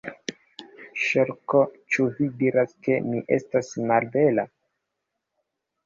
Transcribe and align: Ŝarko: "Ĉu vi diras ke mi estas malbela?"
Ŝarko: 1.07 1.61
"Ĉu 1.93 2.07
vi 2.17 2.31
diras 2.41 2.75
ke 2.89 2.99
mi 3.13 3.23
estas 3.39 3.73
malbela?" 3.93 4.51